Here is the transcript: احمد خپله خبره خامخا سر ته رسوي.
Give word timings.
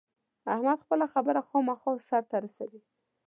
احمد 0.53 0.77
خپله 0.83 1.05
خبره 1.13 1.41
خامخا 1.49 1.91
سر 2.09 2.23
ته 2.29 2.37
رسوي. 2.43 2.81